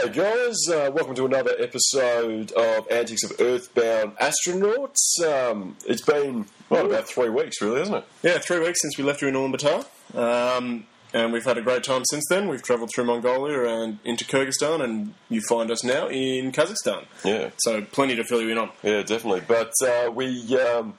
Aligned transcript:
G'day, 0.00 0.14
guys. 0.14 0.56
Uh, 0.68 0.90
welcome 0.92 1.14
to 1.14 1.26
another 1.26 1.52
episode 1.58 2.52
of 2.52 2.90
Antics 2.90 3.22
of 3.22 3.38
Earthbound 3.38 4.16
Astronauts. 4.16 5.20
Um, 5.22 5.76
it's 5.86 6.00
been, 6.00 6.46
about 6.70 7.06
three 7.06 7.28
weeks, 7.28 7.60
really, 7.60 7.80
hasn't 7.80 7.98
it? 7.98 8.04
Yeah, 8.22 8.38
three 8.38 8.60
weeks 8.60 8.80
since 8.80 8.96
we 8.96 9.04
left 9.04 9.20
you 9.20 9.28
in 9.28 9.34
Ulaanbaatar. 9.34 9.84
Um, 10.16 10.86
and 11.12 11.34
we've 11.34 11.44
had 11.44 11.58
a 11.58 11.60
great 11.60 11.84
time 11.84 12.02
since 12.06 12.24
then. 12.30 12.48
We've 12.48 12.62
travelled 12.62 12.90
through 12.94 13.04
Mongolia 13.04 13.64
and 13.64 13.98
into 14.02 14.24
Kyrgyzstan, 14.24 14.82
and 14.82 15.12
you 15.28 15.42
find 15.42 15.70
us 15.70 15.84
now 15.84 16.08
in 16.08 16.50
Kazakhstan. 16.50 17.04
Yeah. 17.22 17.50
So, 17.58 17.82
plenty 17.82 18.16
to 18.16 18.24
fill 18.24 18.40
you 18.40 18.48
in 18.48 18.58
on. 18.58 18.70
Yeah, 18.82 19.02
definitely. 19.02 19.42
But 19.46 19.72
uh, 19.84 20.10
we 20.10 20.58
um, 20.58 20.94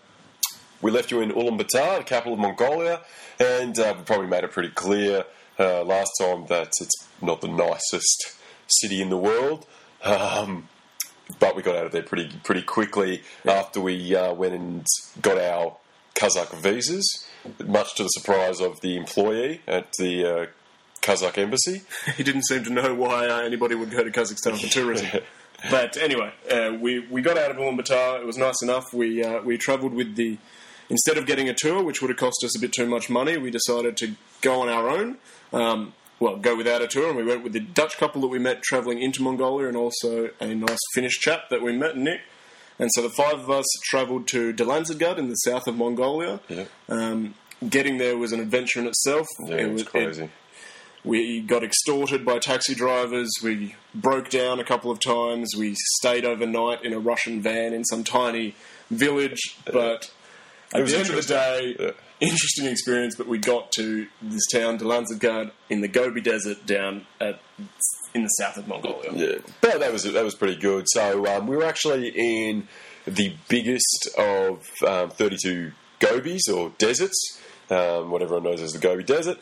we 0.83 0.91
left 0.91 1.09
you 1.09 1.21
in 1.21 1.31
Ulaanbaatar, 1.31 1.99
the 1.99 2.03
capital 2.03 2.33
of 2.33 2.39
Mongolia, 2.39 3.01
and 3.39 3.79
uh, 3.79 3.95
we 3.97 4.03
probably 4.03 4.27
made 4.27 4.43
it 4.43 4.51
pretty 4.51 4.69
clear 4.69 5.25
uh, 5.57 5.83
last 5.83 6.11
time 6.19 6.45
that 6.47 6.73
it's 6.79 7.07
not 7.19 7.41
the 7.41 7.47
nicest 7.47 8.37
city 8.71 9.01
in 9.01 9.09
the 9.09 9.17
world. 9.17 9.65
Um, 10.03 10.67
but 11.39 11.55
we 11.55 11.61
got 11.61 11.75
out 11.75 11.85
of 11.85 11.91
there 11.91 12.03
pretty 12.03 12.29
pretty 12.43 12.61
quickly 12.61 13.23
after 13.45 13.79
we 13.79 14.15
uh, 14.15 14.33
went 14.33 14.53
and 14.53 14.85
got 15.21 15.37
our 15.37 15.77
Kazakh 16.15 16.53
visas, 16.61 17.27
much 17.65 17.95
to 17.95 18.03
the 18.03 18.09
surprise 18.09 18.59
of 18.59 18.81
the 18.81 18.97
employee 18.97 19.61
at 19.67 19.93
the 19.97 20.25
uh, 20.25 20.45
Kazakh 21.01 21.37
embassy. 21.37 21.81
He 22.17 22.23
didn't 22.23 22.43
seem 22.43 22.63
to 22.65 22.69
know 22.69 22.93
why 22.93 23.27
uh, 23.27 23.41
anybody 23.41 23.75
would 23.75 23.91
go 23.91 24.03
to 24.03 24.11
Kazakhstan 24.11 24.59
for 24.59 24.67
tourism. 24.67 25.07
But 25.69 25.95
anyway, 25.95 26.33
uh, 26.51 26.75
we, 26.79 27.05
we 27.07 27.21
got 27.21 27.37
out 27.37 27.51
of 27.51 27.57
Ulaanbaatar. 27.57 28.19
It 28.19 28.25
was 28.25 28.35
nice 28.35 28.63
enough. 28.63 28.95
We 28.95 29.23
uh, 29.23 29.43
we 29.43 29.59
travelled 29.59 29.93
with 29.93 30.15
the 30.15 30.39
instead 30.89 31.19
of 31.19 31.27
getting 31.27 31.49
a 31.49 31.53
tour, 31.53 31.83
which 31.83 32.01
would 32.01 32.09
have 32.09 32.17
cost 32.17 32.43
us 32.43 32.57
a 32.57 32.59
bit 32.59 32.73
too 32.73 32.87
much 32.87 33.11
money. 33.11 33.37
We 33.37 33.51
decided 33.51 33.95
to 33.97 34.15
go 34.41 34.61
on 34.61 34.69
our 34.69 34.89
own. 34.89 35.17
Um, 35.53 35.93
well, 36.21 36.37
go 36.37 36.55
without 36.55 36.81
a 36.83 36.87
tour, 36.87 37.07
and 37.09 37.17
we 37.17 37.23
went 37.25 37.43
with 37.43 37.51
the 37.51 37.59
Dutch 37.59 37.97
couple 37.97 38.21
that 38.21 38.27
we 38.27 38.37
met 38.39 38.61
travelling 38.61 39.01
into 39.01 39.23
Mongolia, 39.23 39.67
and 39.67 39.75
also 39.75 40.29
a 40.39 40.53
nice 40.53 40.77
Finnish 40.93 41.19
chap 41.19 41.49
that 41.49 41.61
we 41.61 41.75
met, 41.75 41.97
Nick. 41.97 42.21
And 42.77 42.89
so 42.93 43.01
the 43.01 43.09
five 43.09 43.39
of 43.39 43.49
us 43.49 43.65
travelled 43.83 44.27
to 44.29 44.53
Dalanzadgad 44.53 45.17
in 45.17 45.29
the 45.29 45.35
south 45.35 45.67
of 45.67 45.75
Mongolia. 45.75 46.39
Yeah. 46.47 46.65
Um, 46.87 47.33
getting 47.67 47.97
there 47.97 48.17
was 48.17 48.31
an 48.33 48.39
adventure 48.39 48.79
in 48.79 48.87
itself. 48.87 49.27
Yeah, 49.45 49.55
it 49.55 49.71
was 49.71 49.81
it- 49.81 49.87
crazy. 49.87 50.29
we 51.03 51.41
got 51.41 51.63
extorted 51.63 52.23
by 52.23 52.37
taxi 52.37 52.75
drivers. 52.75 53.31
We 53.43 53.75
broke 53.95 54.29
down 54.29 54.59
a 54.59 54.63
couple 54.63 54.91
of 54.91 54.99
times. 54.99 55.55
We 55.57 55.75
stayed 55.97 56.23
overnight 56.23 56.85
in 56.85 56.93
a 56.93 56.99
Russian 56.99 57.41
van 57.41 57.73
in 57.73 57.83
some 57.83 58.03
tiny 58.03 58.55
village. 58.91 59.57
But 59.65 60.11
at 60.73 60.81
was 60.81 60.91
the 60.91 60.97
end 60.99 61.09
of 61.09 61.15
the 61.15 61.21
day, 61.21 61.75
Yeah. 61.79 61.91
interesting 62.19 62.65
experience. 62.65 63.15
But 63.15 63.27
we 63.27 63.37
got 63.37 63.71
to 63.73 64.07
this 64.21 64.47
town, 64.51 64.77
Dalanzadgad, 64.79 65.51
in 65.69 65.81
the 65.81 65.87
Gobi 65.87 66.21
Desert 66.21 66.65
down 66.65 67.05
at 67.19 67.39
in 68.13 68.23
the 68.23 68.29
south 68.29 68.57
of 68.57 68.67
Mongolia. 68.67 69.11
Yeah, 69.13 69.37
but 69.61 69.79
that 69.79 69.91
was 69.91 70.03
that 70.03 70.23
was 70.23 70.35
pretty 70.35 70.55
good. 70.59 70.85
So 70.89 71.25
um, 71.27 71.47
we 71.47 71.55
were 71.55 71.63
actually 71.65 72.09
in 72.09 72.67
the 73.05 73.33
biggest 73.49 74.09
of 74.17 74.67
um, 74.87 75.09
32 75.09 75.71
Gobis 75.99 76.41
or 76.53 76.71
deserts, 76.77 77.39
um, 77.69 78.11
what 78.11 78.21
everyone 78.21 78.43
knows 78.43 78.61
as 78.61 78.71
the 78.73 78.79
Gobi 78.79 79.03
Desert. 79.03 79.37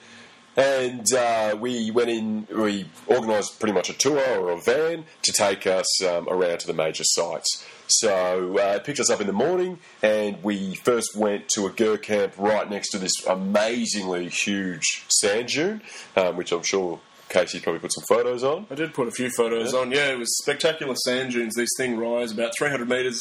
And 0.57 1.11
uh, 1.13 1.55
we 1.59 1.89
went 1.91 2.09
in, 2.09 2.47
we 2.53 2.85
organised 3.07 3.59
pretty 3.59 3.73
much 3.73 3.89
a 3.89 3.93
tour 3.93 4.19
or 4.39 4.49
a 4.51 4.59
van 4.59 5.05
to 5.21 5.31
take 5.31 5.65
us 5.65 6.03
um, 6.03 6.27
around 6.27 6.59
to 6.61 6.67
the 6.67 6.73
major 6.73 7.03
sites. 7.05 7.65
So 7.87 8.57
uh, 8.59 8.75
it 8.75 8.83
picked 8.83 8.99
us 8.99 9.09
up 9.09 9.21
in 9.21 9.27
the 9.27 9.33
morning, 9.33 9.79
and 10.03 10.43
we 10.43 10.75
first 10.75 11.15
went 11.15 11.47
to 11.55 11.65
a 11.65 11.71
GER 11.71 11.97
camp 11.97 12.33
right 12.37 12.69
next 12.69 12.89
to 12.89 12.99
this 12.99 13.25
amazingly 13.25 14.27
huge 14.29 15.05
sand 15.07 15.47
dune, 15.47 15.81
um, 16.15 16.35
which 16.35 16.51
I'm 16.51 16.63
sure 16.63 16.99
Casey 17.29 17.59
probably 17.59 17.79
put 17.79 17.93
some 17.93 18.03
photos 18.09 18.43
on. 18.43 18.67
I 18.69 18.75
did 18.75 18.93
put 18.93 19.07
a 19.07 19.11
few 19.11 19.29
photos 19.31 19.73
on. 19.73 19.91
Yeah, 19.91 20.11
it 20.11 20.19
was 20.19 20.35
spectacular 20.39 20.95
sand 20.95 21.31
dunes. 21.31 21.55
These 21.55 21.71
things 21.77 21.97
rise 21.97 22.31
about 22.31 22.51
300 22.59 22.87
metres 22.89 23.19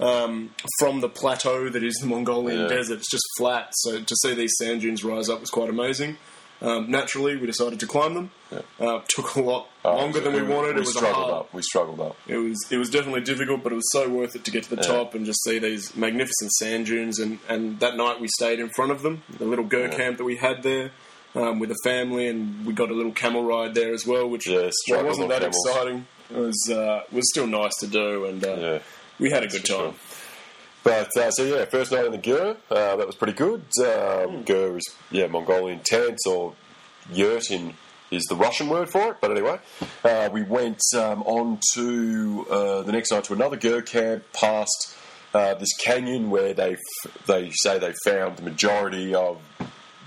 um, 0.00 0.50
from 0.78 1.00
the 1.00 1.08
plateau 1.08 1.68
that 1.68 1.84
is 1.84 1.94
the 2.00 2.06
Mongolian 2.06 2.62
Yeah. 2.62 2.68
desert. 2.68 2.98
It's 2.98 3.10
just 3.10 3.24
flat, 3.38 3.68
so 3.74 4.00
to 4.02 4.16
see 4.22 4.34
these 4.34 4.54
sand 4.58 4.80
dunes 4.80 5.04
rise 5.04 5.28
up 5.28 5.40
was 5.40 5.50
quite 5.50 5.68
amazing. 5.68 6.16
Um, 6.62 6.90
naturally, 6.90 7.36
we 7.36 7.46
decided 7.46 7.80
to 7.80 7.86
climb 7.88 8.14
them. 8.14 8.30
Uh, 8.80 9.00
took 9.08 9.34
a 9.34 9.40
lot 9.42 9.68
longer 9.84 10.20
than 10.20 10.32
we 10.32 10.42
wanted. 10.42 10.76
We 10.76 10.82
it 10.82 10.86
was 10.86 10.92
struggled 10.96 11.14
hard, 11.26 11.32
up. 11.34 11.52
We 11.52 11.60
struggled 11.62 12.00
up. 12.00 12.16
It 12.28 12.36
was 12.36 12.56
it 12.70 12.76
was 12.78 12.88
definitely 12.88 13.22
difficult, 13.22 13.62
but 13.64 13.72
it 13.72 13.76
was 13.76 13.90
so 13.90 14.08
worth 14.08 14.36
it 14.36 14.44
to 14.44 14.50
get 14.52 14.62
to 14.64 14.70
the 14.76 14.82
Yeah. 14.82 14.88
top 14.88 15.14
and 15.14 15.26
just 15.26 15.42
see 15.44 15.58
these 15.58 15.96
magnificent 15.96 16.52
sand 16.52 16.86
dunes. 16.86 17.18
And, 17.18 17.40
and 17.48 17.80
that 17.80 17.96
night 17.96 18.20
we 18.20 18.28
stayed 18.28 18.60
in 18.60 18.68
front 18.70 18.92
of 18.92 19.02
them, 19.02 19.22
the 19.38 19.44
little 19.44 19.64
Gur 19.64 19.88
Yeah. 19.88 19.96
camp 19.96 20.18
that 20.18 20.24
we 20.24 20.36
had 20.36 20.62
there. 20.62 20.92
Um, 21.34 21.58
with 21.60 21.70
the 21.70 21.78
family, 21.82 22.26
and 22.28 22.66
we 22.66 22.74
got 22.74 22.90
a 22.90 22.92
little 22.94 23.10
camel 23.12 23.42
ride 23.42 23.74
there 23.74 23.94
as 23.94 24.06
well, 24.06 24.28
which 24.28 24.46
Yeah, 24.46 24.68
wasn't 25.02 25.30
that 25.30 25.40
camels. 25.40 25.56
exciting. 25.66 26.06
It 26.30 26.36
was 26.36 26.70
uh, 26.70 27.00
was 27.10 27.26
still 27.30 27.46
nice 27.46 27.74
to 27.80 27.86
do, 27.86 28.26
and 28.26 28.44
uh, 28.44 28.54
Yeah. 28.54 28.78
we 29.18 29.30
had 29.30 29.42
a 29.42 29.46
good 29.48 29.64
time. 29.64 29.78
sure. 29.78 29.94
But 30.84 31.08
uh, 31.16 31.30
so 31.30 31.44
yeah, 31.44 31.64
first 31.66 31.92
night 31.92 32.06
in 32.06 32.12
the 32.12 32.18
Gur, 32.18 32.56
uh, 32.70 32.96
that 32.96 33.06
was 33.06 33.14
pretty 33.14 33.34
good. 33.34 33.62
Um, 33.84 34.42
Gur 34.42 34.76
is 34.78 34.84
yeah 35.10 35.26
Mongolian 35.28 35.80
tent 35.80 36.18
or 36.26 36.54
yurt 37.12 37.50
in 37.50 37.74
is 38.10 38.24
the 38.24 38.36
Russian 38.36 38.68
word 38.68 38.90
for 38.90 39.12
it. 39.12 39.16
But 39.20 39.30
anyway, 39.30 39.58
uh, 40.04 40.28
we 40.32 40.42
went 40.42 40.80
um, 40.96 41.22
on 41.22 41.60
to 41.74 42.46
uh, 42.50 42.82
the 42.82 42.92
next 42.92 43.10
night 43.10 43.24
to 43.24 43.32
another 43.32 43.56
Gur 43.56 43.82
camp 43.82 44.24
past 44.32 44.96
uh, 45.34 45.54
this 45.54 45.72
canyon 45.78 46.30
where 46.30 46.52
they 46.52 46.74
f- 46.74 47.26
they 47.26 47.50
say 47.50 47.78
they 47.78 47.94
found 48.04 48.36
the 48.36 48.42
majority 48.42 49.14
of 49.14 49.40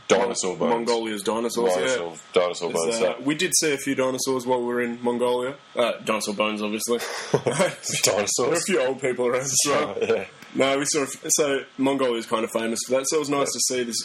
dinosaur 0.08 0.56
bones. 0.56 0.70
Mongolia's 0.72 1.24
dinosaurs. 1.24 1.74
Dinosaur, 1.74 2.12
yeah. 2.12 2.18
dinosaur 2.34 2.72
bones. 2.72 2.96
uh, 3.02 3.16
we 3.24 3.36
did 3.36 3.52
see 3.60 3.74
a 3.74 3.78
few 3.78 3.96
dinosaurs 3.96 4.46
while 4.46 4.60
we 4.60 4.66
were 4.68 4.82
in 4.82 5.02
Mongolia. 5.02 5.56
Uh, 5.76 5.94
dinosaur 6.04 6.34
bones, 6.36 6.62
obviously. 6.62 7.00
there 7.46 8.16
are 8.50 8.54
a 8.54 8.60
few 8.62 8.82
old 8.82 9.02
people 9.02 9.28
around 9.28 9.42
as 9.42 9.56
well. 9.68 9.98
yeah. 10.02 10.26
No, 10.54 10.78
we 10.78 10.86
saw. 10.86 11.00
A 11.00 11.04
f- 11.04 11.26
so 11.30 11.64
Mongolia 11.78 12.16
is 12.18 12.26
kind 12.26 12.44
of 12.46 12.52
famous 12.52 12.80
for 12.86 12.92
that. 12.94 13.06
So 13.10 13.18
it 13.18 13.20
was 13.20 13.30
nice 13.30 13.52
to 13.52 13.60
see 13.68 13.84
this 13.84 13.98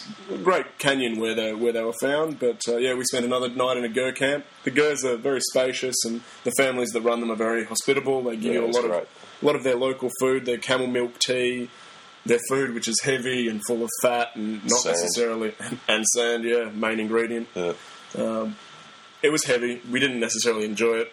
great 0.43 0.77
canyon 0.79 1.17
where 1.19 1.33
they 1.33 1.53
where 1.53 1.71
they 1.71 1.81
were 1.83 1.93
found. 2.01 2.39
But 2.39 2.61
uh, 2.67 2.75
yeah, 2.77 2.93
we 2.93 3.05
spent 3.05 3.23
another 3.25 3.47
night 3.49 3.77
in 3.77 3.85
a 3.85 3.89
Gur 3.89 4.11
camp. 4.11 4.45
The 4.65 4.71
Gurs 4.71 5.05
are 5.05 5.15
very 5.15 5.39
spacious, 5.39 5.95
and 6.03 6.21
the 6.43 6.51
families 6.57 6.89
that 6.89 7.01
run 7.01 7.21
them 7.21 7.31
are 7.31 7.35
very 7.37 7.63
hospitable. 7.63 8.21
They 8.23 8.35
give 8.35 8.53
Yeah, 8.53 8.59
you 8.61 8.65
a 8.65 8.71
lot 8.71 8.81
great. 8.83 9.01
of 9.03 9.07
a 9.41 9.45
lot 9.45 9.55
of 9.55 9.63
their 9.63 9.75
local 9.77 10.09
food, 10.19 10.45
their 10.45 10.57
camel 10.57 10.87
milk 10.87 11.17
tea, 11.19 11.69
their 12.25 12.39
food 12.49 12.73
which 12.73 12.87
is 12.87 12.99
heavy 13.01 13.47
and 13.47 13.61
full 13.67 13.83
of 13.83 13.89
fat 14.01 14.35
and 14.35 14.61
not 14.65 14.81
Sand. 14.81 14.95
necessarily 14.95 15.53
and 15.87 16.05
sand. 16.07 16.43
Yeah, 16.43 16.69
main 16.69 16.99
ingredient. 16.99 17.47
Yeah. 17.55 17.73
Um, 18.17 18.55
it 19.23 19.31
was 19.31 19.43
heavy. 19.45 19.81
We 19.89 19.99
didn't 19.99 20.19
necessarily 20.19 20.65
enjoy 20.65 20.97
it 20.99 21.11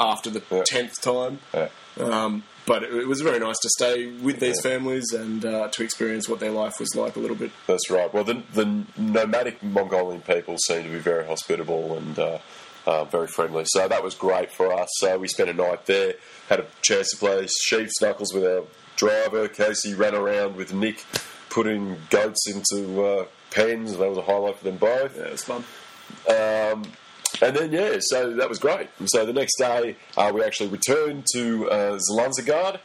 after 0.00 0.30
the 0.30 0.42
Yeah. 0.50 0.62
tenth 0.66 1.00
time. 1.00 1.40
Yeah. 1.52 1.68
Um, 1.98 2.44
but 2.66 2.82
it, 2.84 2.92
it 2.94 3.08
was 3.08 3.20
very 3.20 3.38
nice 3.40 3.58
to 3.58 3.68
stay 3.70 4.06
with 4.12 4.38
these 4.40 4.60
families 4.60 5.12
and 5.12 5.44
uh, 5.44 5.68
to 5.68 5.82
experience 5.82 6.28
what 6.28 6.38
their 6.38 6.52
life 6.52 6.78
was 6.78 6.94
like 6.94 7.16
a 7.16 7.18
little 7.18 7.36
bit. 7.36 7.50
That's 7.66 7.90
right. 7.90 8.12
Well, 8.12 8.24
the, 8.24 8.42
the 8.52 8.84
nomadic 8.96 9.62
Mongolian 9.62 10.20
people 10.20 10.56
seem 10.58 10.84
to 10.84 10.88
be 10.88 10.98
very 10.98 11.26
hospitable 11.26 11.96
and 11.96 12.18
uh, 12.18 12.38
uh, 12.86 13.04
very 13.06 13.26
friendly. 13.26 13.64
So 13.66 13.88
that 13.88 14.04
was 14.04 14.14
great 14.14 14.52
for 14.52 14.72
us. 14.72 14.88
So 14.98 15.18
we 15.18 15.26
spent 15.28 15.50
a 15.50 15.54
night 15.54 15.86
there, 15.86 16.14
had 16.48 16.60
a 16.60 16.66
chance 16.82 17.10
to 17.10 17.16
play 17.16 17.46
sheep's 17.48 18.00
knuckles 18.00 18.32
with 18.32 18.44
our 18.44 18.62
driver. 18.98 19.48
Casey 19.48 19.94
ran 19.94 20.14
around 20.14 20.56
with 20.56 20.74
Nick, 20.74 21.04
putting 21.48 21.96
goats 22.10 22.46
into 22.46 23.02
uh, 23.02 23.26
pens. 23.50 23.96
That 23.96 24.08
was 24.08 24.18
a 24.18 24.22
highlight 24.22 24.56
for 24.56 24.64
them 24.64 24.76
both. 24.76 25.16
Yeah, 25.16 25.24
it 25.24 25.32
was 25.32 25.44
fun. 25.44 25.64
Um, 26.28 26.84
and 27.40 27.56
then, 27.56 27.72
yeah, 27.72 27.98
so 28.00 28.34
that 28.34 28.48
was 28.48 28.58
great. 28.58 28.88
And 28.98 29.08
so 29.08 29.24
the 29.24 29.32
next 29.32 29.56
day, 29.58 29.96
uh, 30.16 30.30
we 30.34 30.42
actually 30.42 30.70
returned 30.70 31.26
to 31.32 31.70
uh, 31.70 31.98
Dalanzadgad 32.10 32.80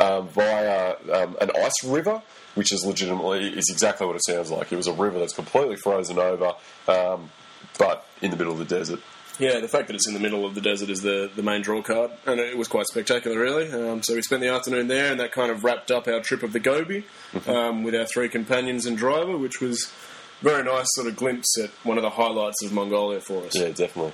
um, 0.00 0.28
via 0.28 0.96
um, 1.12 1.36
an 1.40 1.50
ice 1.56 1.84
river, 1.84 2.22
which 2.54 2.72
is 2.72 2.84
legitimately 2.84 3.48
is 3.56 3.70
exactly 3.70 4.06
what 4.06 4.16
it 4.16 4.24
sounds 4.24 4.50
like. 4.50 4.72
It 4.72 4.76
was 4.76 4.86
a 4.86 4.92
river 4.92 5.18
that's 5.18 5.32
completely 5.32 5.76
frozen 5.76 6.18
over, 6.18 6.54
um, 6.86 7.30
but 7.78 8.04
in 8.20 8.30
the 8.30 8.36
middle 8.36 8.52
of 8.52 8.58
the 8.58 8.64
desert. 8.64 9.00
Yeah, 9.38 9.60
the 9.60 9.68
fact 9.68 9.86
that 9.86 9.94
it's 9.94 10.08
in 10.08 10.14
the 10.14 10.20
middle 10.20 10.44
of 10.44 10.54
the 10.56 10.60
desert 10.60 10.90
is 10.90 11.00
the, 11.02 11.30
the 11.34 11.42
main 11.42 11.62
draw 11.62 11.80
card, 11.80 12.10
and 12.26 12.40
it 12.40 12.58
was 12.58 12.66
quite 12.66 12.86
spectacular, 12.86 13.38
really. 13.38 13.70
Um, 13.72 14.02
so 14.02 14.14
we 14.14 14.22
spent 14.22 14.42
the 14.42 14.48
afternoon 14.48 14.88
there, 14.88 15.12
and 15.12 15.20
that 15.20 15.30
kind 15.30 15.50
of 15.52 15.62
wrapped 15.62 15.90
up 15.92 16.08
our 16.08 16.20
trip 16.20 16.42
of 16.42 16.52
the 16.52 16.58
Gobi 16.58 17.04
um, 17.46 17.84
with 17.84 17.94
our 17.94 18.04
three 18.04 18.28
companions 18.28 18.84
and 18.84 18.96
driver, 18.96 19.36
which 19.36 19.60
was 19.60 19.92
very 20.40 20.64
nice 20.64 20.86
sort 20.90 21.06
of 21.06 21.16
glimpse 21.16 21.56
at 21.58 21.70
one 21.84 21.98
of 21.98 22.02
the 22.02 22.10
highlights 22.10 22.64
of 22.64 22.72
Mongolia 22.72 23.20
for 23.20 23.44
us. 23.44 23.56
Yeah, 23.56 23.68
definitely. 23.68 24.12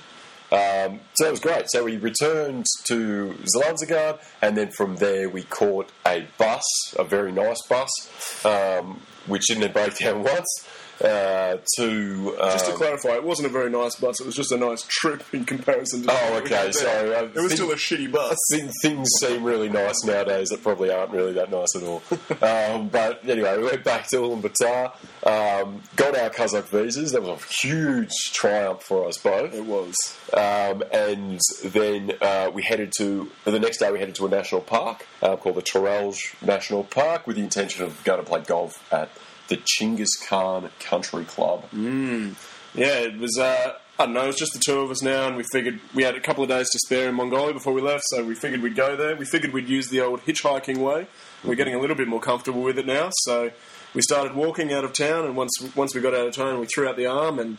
Um, 0.51 0.99
so 1.15 1.23
that 1.25 1.31
was 1.31 1.39
great. 1.39 1.65
So 1.69 1.83
we 1.83 1.97
returned 1.97 2.65
to 2.85 3.35
Dalanzadgad, 3.55 4.19
and 4.41 4.55
then 4.55 4.69
from 4.71 4.97
there 4.97 5.27
we 5.27 5.43
caught 5.43 5.91
a 6.05 6.27
bus, 6.37 6.63
a 6.97 7.03
very 7.03 7.31
nice 7.31 7.61
bus, 7.67 8.45
um, 8.45 9.01
which 9.25 9.47
didn't 9.47 9.73
break 9.73 9.97
down 9.99 10.23
once. 10.23 10.67
Uh, 11.01 11.57
to. 11.77 12.37
Um, 12.39 12.51
Just 12.51 12.67
to 12.67 12.71
clarify, 12.73 13.09
it 13.15 13.23
wasn't 13.23 13.47
a 13.47 13.51
very 13.51 13.69
nice 13.69 13.95
bus. 13.95 14.19
It 14.21 14.25
was 14.25 14.35
just 14.35 14.51
a 14.51 14.57
nice 14.57 14.83
trip 14.83 15.23
in 15.33 15.43
comparison 15.45 16.03
to. 16.03 16.07
Oh, 16.11 16.37
okay, 16.43 16.71
So 16.71 17.31
it 17.35 17.41
was 17.41 17.53
still 17.53 17.71
a 17.71 17.75
shitty 17.75 18.11
bus. 18.11 18.37
Thing- 18.51 18.71
Things 18.81 19.09
seem 19.19 19.43
really 19.43 19.67
nice 19.69 20.03
nowadays 20.05 20.49
that 20.49 20.63
probably 20.63 20.91
aren't 20.91 21.11
really 21.11 21.33
that 21.33 21.51
nice 21.51 21.75
at 21.75 21.83
all. 21.83 22.01
um, 22.41 22.87
but 22.89 23.27
anyway, 23.27 23.57
we 23.57 23.65
went 23.65 23.83
back 23.83 24.07
to 24.09 24.17
Ulaanbaatar, 24.17 24.93
um, 25.25 25.81
got 25.95 26.17
our 26.17 26.29
Kazakh 26.29 26.65
visas. 26.65 27.11
That 27.11 27.23
was 27.23 27.41
a 27.41 27.67
huge 27.67 28.11
triumph 28.33 28.81
for 28.83 29.07
us 29.07 29.17
both. 29.17 29.53
It 29.53 29.65
was. 29.65 29.95
Um, 30.33 30.83
and 30.93 31.39
then 31.63 32.11
uh, 32.21 32.51
we 32.53 32.63
headed 32.63 32.91
to 32.97 33.29
the 33.43 33.59
next 33.59 33.79
day. 33.79 33.91
We 33.91 33.99
headed 33.99 34.15
to 34.15 34.25
a 34.27 34.29
national 34.29 34.61
park 34.61 35.05
uh, 35.21 35.35
called 35.35 35.55
the 35.55 35.61
Terelj 35.61 36.41
National 36.41 36.83
Park 36.83 37.27
with 37.27 37.35
the 37.35 37.41
intention 37.43 37.83
of 37.83 38.03
going 38.03 38.19
to 38.19 38.25
play 38.25 38.41
golf 38.41 38.91
at 38.93 39.09
the 39.47 39.57
Chinggis 39.57 40.09
Khan 40.27 40.69
Country 40.79 41.25
Club. 41.25 41.65
Yeah, 41.73 42.99
it 42.99 43.17
was. 43.17 43.37
Uh, 43.37 43.73
I 43.97 44.05
don't 44.05 44.13
know. 44.13 44.23
It 44.23 44.27
was 44.27 44.35
just 44.35 44.51
the 44.53 44.59
two 44.59 44.79
of 44.79 44.91
us 44.91 45.01
now, 45.01 45.27
and 45.27 45.37
we 45.37 45.43
figured 45.53 45.79
we 45.93 46.03
had 46.03 46.15
a 46.15 46.19
couple 46.19 46.43
of 46.43 46.49
days 46.49 46.69
to 46.71 46.79
spare 46.79 47.07
in 47.07 47.15
Mongolia 47.15 47.53
before 47.53 47.71
we 47.71 47.81
left, 47.81 48.03
so 48.07 48.25
we 48.25 48.35
figured 48.35 48.61
we'd 48.61 48.75
go 48.75 48.97
there. 48.97 49.15
We 49.15 49.23
figured 49.25 49.53
we'd 49.53 49.69
use 49.69 49.87
the 49.87 50.01
old 50.01 50.21
hitchhiking 50.21 50.79
way. 50.79 51.07
We're 51.45 51.55
getting 51.55 51.75
a 51.75 51.79
little 51.79 51.95
bit 51.95 52.09
more 52.09 52.19
comfortable 52.19 52.61
with 52.61 52.77
it 52.77 52.85
now, 52.85 53.11
so 53.23 53.51
we 53.93 54.01
started 54.01 54.35
walking 54.35 54.73
out 54.73 54.83
of 54.83 54.91
town. 54.91 55.23
And 55.25 55.37
once 55.37 55.51
once 55.75 55.95
we 55.95 56.01
got 56.01 56.13
out 56.13 56.27
of 56.27 56.35
town, 56.35 56.59
we 56.59 56.65
threw 56.65 56.87
out 56.87 56.97
the 56.97 57.05
arm 57.07 57.39
and. 57.39 57.57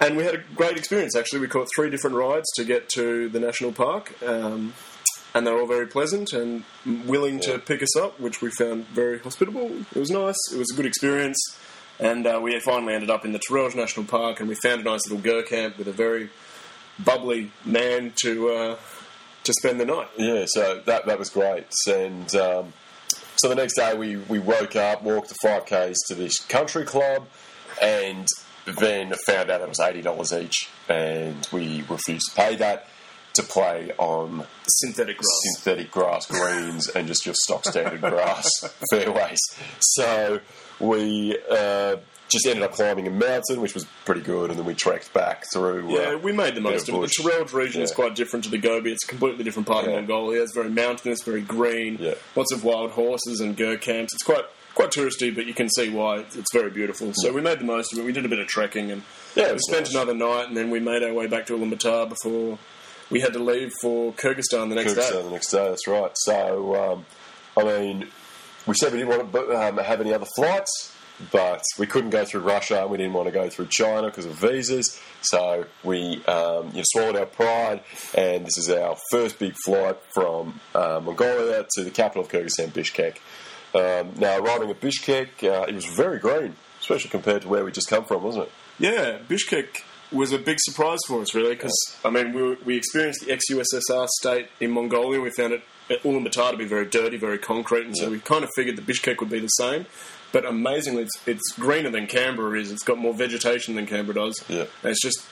And 0.00 0.16
we 0.16 0.22
had 0.22 0.36
a 0.36 0.42
great 0.54 0.76
experience. 0.76 1.16
Actually, 1.16 1.40
we 1.40 1.48
caught 1.48 1.66
three 1.74 1.90
different 1.90 2.14
rides 2.14 2.46
to 2.54 2.62
get 2.62 2.88
to 2.90 3.28
the 3.30 3.40
national 3.40 3.72
park, 3.72 4.14
um, 4.22 4.72
and 5.34 5.46
they 5.46 5.50
were 5.50 5.60
all 5.60 5.66
very 5.66 5.86
pleasant 5.86 6.32
and 6.32 6.64
willing 7.06 7.40
to 7.40 7.58
pick 7.58 7.82
us 7.82 7.96
up, 7.96 8.18
which 8.18 8.40
we 8.40 8.50
found 8.50 8.86
very 8.86 9.18
hospitable. 9.18 9.70
It 9.94 9.98
was 9.98 10.10
nice. 10.10 10.36
It 10.52 10.58
was 10.58 10.70
a 10.72 10.76
good 10.76 10.86
experience, 10.86 11.38
and 11.98 12.26
uh, 12.26 12.40
we 12.42 12.58
finally 12.60 12.94
ended 12.94 13.10
up 13.10 13.24
in 13.24 13.32
the 13.32 13.40
Terelj 13.40 13.74
National 13.74 14.06
Park, 14.06 14.40
and 14.40 14.48
we 14.48 14.54
found 14.54 14.80
a 14.80 14.84
nice 14.84 15.00
little 15.08 15.22
gur 15.22 15.42
camp 15.42 15.78
with 15.78 15.88
a 15.88 15.92
very 15.92 16.30
bubbly 16.98 17.52
man 17.64 18.12
to 18.22 18.48
uh, 18.48 18.76
to 19.44 19.52
spend 19.52 19.80
the 19.80 19.84
night. 19.84 20.08
Yeah, 20.16 20.44
so 20.46 20.82
that 20.86 21.06
that 21.06 21.18
was 21.18 21.30
great. 21.30 21.66
And 21.86 22.34
um, 22.34 22.72
so 23.36 23.48
the 23.48 23.54
next 23.54 23.76
day 23.76 23.96
we, 23.96 24.16
we 24.16 24.38
woke 24.38 24.76
up, 24.76 25.02
walked 25.02 25.28
the 25.28 25.36
five 25.42 25.66
k's 25.66 25.96
to 26.08 26.14
this 26.14 26.38
country 26.40 26.84
club, 26.84 27.28
and 27.80 28.26
then 28.66 29.14
found 29.26 29.50
out 29.50 29.60
it 29.60 29.68
was 29.68 29.80
eighty 29.80 30.02
dollars 30.02 30.32
each, 30.32 30.68
and 30.88 31.48
we 31.52 31.84
refused 31.88 32.30
to 32.30 32.34
pay 32.34 32.56
that 32.56 32.88
to 33.38 33.42
play 33.42 33.90
on 33.98 34.46
Synthetic 34.68 35.16
grass. 35.16 35.40
synthetic 35.54 35.90
grass 35.90 36.26
greens 36.26 36.88
and 36.90 37.06
just 37.08 37.24
your 37.26 37.34
stock 37.34 37.64
standard 37.64 38.00
grass 38.00 38.48
fairways. 38.90 39.38
So 39.80 40.40
we 40.80 41.38
uh, 41.50 41.96
just 42.28 42.46
ended 42.46 42.62
up 42.62 42.72
climbing 42.72 43.06
a 43.06 43.10
mountain, 43.10 43.60
which 43.60 43.74
was 43.74 43.84
pretty 44.04 44.20
good, 44.20 44.50
and 44.50 44.58
then 44.58 44.66
we 44.66 44.74
trekked 44.74 45.12
back 45.14 45.44
through. 45.52 45.90
Yeah, 45.94 46.10
uh, 46.14 46.18
we 46.18 46.32
made 46.32 46.54
the 46.54 46.60
most 46.60 46.88
of 46.88 46.94
it. 46.96 47.00
The 47.00 47.06
Terelj 47.22 47.52
region 47.52 47.82
is 47.82 47.90
quite 47.92 48.14
different 48.14 48.44
to 48.44 48.50
the 48.50 48.58
Gobi. 48.58 48.92
It's 48.92 49.04
a 49.04 49.08
completely 49.08 49.44
different 49.44 49.66
part 49.66 49.84
Yeah. 49.86 49.92
of 49.92 49.96
Mongolia. 49.96 50.42
It's 50.42 50.54
very 50.54 50.70
mountainous, 50.70 51.22
very 51.22 51.40
green. 51.40 51.96
Yeah. 51.98 52.14
Lots 52.36 52.52
of 52.52 52.64
wild 52.64 52.90
horses 52.92 53.40
and 53.40 53.56
gur 53.56 53.76
camps. 53.76 54.12
It's 54.14 54.22
quite 54.22 54.44
quite 54.74 54.90
touristy, 54.92 55.34
but 55.34 55.46
you 55.46 55.54
can 55.54 55.68
see 55.70 55.88
why. 55.88 56.18
It's 56.18 56.52
very 56.52 56.70
beautiful. 56.70 57.12
So 57.14 57.32
we 57.32 57.40
made 57.40 57.58
the 57.58 57.64
most 57.64 57.92
of 57.92 57.98
it. 57.98 58.04
We 58.04 58.12
did 58.12 58.24
a 58.24 58.28
bit 58.28 58.38
of 58.38 58.46
trekking 58.46 58.92
and 58.92 59.02
Yeah, 59.34 59.50
we 59.52 59.58
spent 59.58 59.86
nice. 59.86 59.94
another 59.94 60.14
night, 60.14 60.46
and 60.48 60.56
then 60.56 60.70
we 60.70 60.78
made 60.78 61.02
our 61.02 61.12
way 61.12 61.26
back 61.26 61.46
to 61.46 61.54
Ulaanbaatar 61.58 62.08
before 62.10 62.58
we 63.10 63.20
had 63.20 63.32
to 63.32 63.38
leave 63.38 63.72
for 63.80 64.12
Kyrgyzstan 64.12 64.68
the 64.68 64.74
next 64.74 64.94
Kyrgyzstan 64.94 65.12
day. 65.12 65.22
the 65.22 65.30
next 65.30 65.50
day. 65.50 65.68
That's 65.68 65.86
right. 65.86 66.12
So, 66.14 66.92
um, 66.92 67.06
I 67.56 67.64
mean, 67.64 68.08
we 68.66 68.74
said 68.74 68.92
we 68.92 68.98
didn't 68.98 69.16
want 69.16 69.32
to 69.32 69.68
um, 69.68 69.78
have 69.78 70.00
any 70.00 70.12
other 70.12 70.26
flights, 70.36 70.94
but 71.32 71.62
we 71.78 71.86
couldn't 71.86 72.10
go 72.10 72.24
through 72.24 72.42
Russia. 72.42 72.82
and 72.82 72.90
We 72.90 72.98
didn't 72.98 73.14
want 73.14 73.26
to 73.26 73.32
go 73.32 73.48
through 73.48 73.68
China 73.70 74.08
because 74.08 74.26
of 74.26 74.32
visas. 74.32 75.00
So 75.22 75.66
we 75.82 76.24
um, 76.26 76.68
you 76.68 76.78
know, 76.78 76.82
swallowed 76.84 77.16
our 77.16 77.26
pride, 77.26 77.82
and 78.14 78.46
this 78.46 78.58
is 78.58 78.68
our 78.70 78.96
first 79.10 79.38
big 79.38 79.54
flight 79.64 79.98
from 80.12 80.60
uh, 80.74 81.00
Mongolia 81.02 81.66
to 81.76 81.84
the 81.84 81.90
capital 81.90 82.22
of 82.22 82.28
Kyrgyzstan, 82.30 82.68
Bishkek. 82.68 83.16
Um, 83.74 84.12
now, 84.18 84.38
arriving 84.38 84.70
at 84.70 84.80
Bishkek, 84.80 85.44
uh, 85.44 85.66
it 85.68 85.74
was 85.74 85.84
very 85.84 86.18
green, 86.18 86.56
especially 86.80 87.10
compared 87.10 87.42
to 87.42 87.48
where 87.48 87.64
we 87.64 87.72
just 87.72 87.88
come 87.88 88.04
from, 88.04 88.22
wasn't 88.22 88.46
it? 88.46 88.52
Yeah, 88.78 89.18
Bishkek 89.28 89.82
was 90.10 90.32
a 90.32 90.38
big 90.38 90.58
surprise 90.60 90.98
for 91.06 91.20
us, 91.20 91.34
really, 91.34 91.54
because 91.54 91.74
I 92.04 92.10
mean, 92.10 92.32
we, 92.32 92.54
we 92.64 92.76
experienced 92.76 93.24
the 93.24 93.32
ex-USSR 93.32 94.08
state 94.08 94.48
in 94.60 94.70
Mongolia. 94.70 95.20
We 95.20 95.30
found 95.30 95.52
it 95.52 95.62
at 95.90 96.02
Ulaanbaatar 96.02 96.52
to 96.52 96.56
be 96.56 96.66
very 96.66 96.86
dirty, 96.86 97.16
very 97.16 97.38
concrete, 97.38 97.86
and 97.86 97.96
so 97.96 98.10
we 98.10 98.20
kind 98.20 98.44
of 98.44 98.50
figured 98.54 98.76
that 98.76 98.86
Bishkek 98.86 99.20
would 99.20 99.30
be 99.30 99.40
the 99.40 99.48
same. 99.48 99.86
But 100.30 100.44
amazingly, 100.44 101.04
it's, 101.04 101.26
it's 101.26 101.52
greener 101.52 101.90
than 101.90 102.06
Canberra 102.06 102.60
is. 102.60 102.70
It's 102.70 102.82
got 102.82 102.98
more 102.98 103.14
vegetation 103.14 103.76
than 103.76 103.86
Canberra 103.86 104.14
does. 104.14 104.44
Yeah. 104.48 104.66
and 104.82 104.90
it's 104.90 105.00
just 105.00 105.26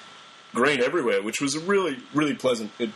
green 0.55 0.83
everywhere, 0.83 1.23
which 1.23 1.41
was 1.41 1.57
really, 1.59 1.99
really 2.15 2.35
pleasant. 2.35 2.71
It, 2.79 2.91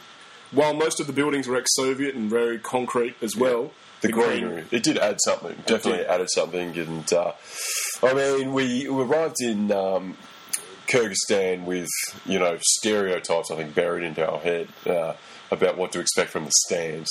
while 0.51 0.75
most 0.75 0.99
of 0.99 1.07
the 1.07 1.13
buildings 1.13 1.47
were 1.47 1.57
ex-Soviet 1.57 2.15
and 2.15 2.31
very 2.31 2.59
concrete 2.59 3.17
as 3.23 3.37
well, 3.37 3.73
the 4.01 4.09
greenery. 4.09 4.65
It 4.71 4.83
did 4.83 4.99
add 4.99 5.19
something. 5.21 5.57
Definitely 5.67 6.07
added 6.07 6.31
something. 6.31 6.77
And 6.77 7.13
uh, 7.13 7.33
I 8.03 8.15
mean, 8.15 8.53
we, 8.55 8.89
we 8.89 9.03
arrived 9.03 9.37
in 9.41 9.71
um, 9.71 10.17
Kyrgyzstan 10.91 11.65
with 11.65 11.89
you 12.27 12.39
know 12.39 12.59
stereotypes. 12.61 13.51
I 13.51 13.57
think 13.57 13.75
buried 13.75 14.05
into 14.05 14.29
our 14.29 14.39
head 14.39 14.69
uh, 14.87 15.15
about 15.51 15.77
what 15.77 15.93
to 15.93 16.01
expect 16.01 16.31
from 16.31 16.45
the 16.45 16.53
stands. 16.67 17.09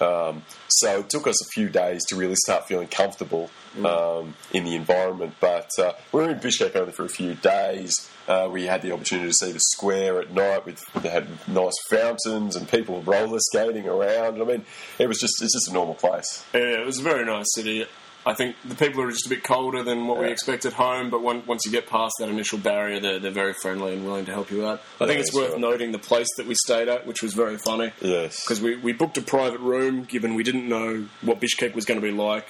Um, 0.00 0.42
so 0.68 1.00
it 1.00 1.10
took 1.10 1.26
us 1.26 1.40
a 1.46 1.48
few 1.50 1.68
days 1.68 2.04
to 2.06 2.16
really 2.16 2.34
start 2.44 2.66
feeling 2.66 2.88
comfortable 2.88 3.50
um, 3.84 4.34
in 4.52 4.64
the 4.64 4.74
environment. 4.74 5.34
But 5.38 5.70
uh, 5.78 5.92
we 6.10 6.22
were 6.22 6.30
in 6.30 6.40
Bishkek 6.40 6.74
only 6.74 6.92
for 6.92 7.04
a 7.04 7.08
few 7.08 7.34
days. 7.34 8.10
Uh, 8.26 8.48
we 8.50 8.66
had 8.66 8.82
the 8.82 8.92
opportunity 8.92 9.28
to 9.28 9.34
see 9.34 9.52
the 9.52 9.60
square 9.60 10.20
at 10.20 10.32
night. 10.32 10.66
With 10.66 10.82
they 10.94 11.08
had 11.08 11.28
nice 11.48 11.74
fountains 11.90 12.56
and 12.56 12.68
people 12.68 13.02
roller 13.02 13.38
skating 13.38 13.86
around. 13.86 14.40
I 14.40 14.44
mean, 14.44 14.64
it 14.98 15.06
was 15.06 15.18
just 15.18 15.42
it's 15.42 15.54
just 15.54 15.68
a 15.68 15.72
normal 15.72 15.94
place. 15.94 16.44
Yeah, 16.52 16.80
it 16.80 16.86
was 16.86 16.98
a 16.98 17.02
very 17.02 17.24
nice 17.24 17.52
city. 17.54 17.86
I 18.24 18.34
think 18.34 18.56
the 18.64 18.74
people 18.74 19.02
are 19.02 19.10
just 19.10 19.26
a 19.26 19.28
bit 19.28 19.42
colder 19.42 19.82
than 19.82 20.06
what 20.06 20.18
we 20.18 20.30
expect 20.30 20.64
at 20.64 20.74
home, 20.74 21.10
but 21.10 21.22
one, 21.22 21.44
once 21.46 21.64
you 21.64 21.72
get 21.72 21.88
past 21.88 22.14
that 22.20 22.28
initial 22.28 22.58
barrier, 22.58 23.00
they're, 23.00 23.18
they're 23.18 23.30
very 23.32 23.52
friendly 23.52 23.94
and 23.94 24.04
willing 24.04 24.26
to 24.26 24.32
help 24.32 24.50
you 24.50 24.64
out. 24.64 24.80
I 25.00 25.06
think 25.06 25.20
it's 25.20 25.34
worth 25.34 25.52
right. 25.52 25.60
noting 25.60 25.90
the 25.90 25.98
place 25.98 26.28
that 26.36 26.46
we 26.46 26.54
stayed 26.54 26.88
at, 26.88 27.06
which 27.06 27.22
was 27.22 27.34
very 27.34 27.58
funny. 27.58 27.92
Yes. 28.00 28.44
Because 28.44 28.60
we, 28.60 28.76
we 28.76 28.92
booked 28.92 29.18
a 29.18 29.22
private 29.22 29.60
room, 29.60 30.04
given 30.04 30.34
we 30.34 30.44
didn't 30.44 30.68
know 30.68 31.06
what 31.22 31.40
Bishkek 31.40 31.74
was 31.74 31.84
going 31.84 32.00
to 32.00 32.06
be 32.06 32.12
like. 32.12 32.46